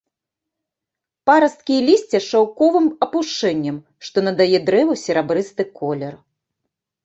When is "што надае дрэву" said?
4.09-4.93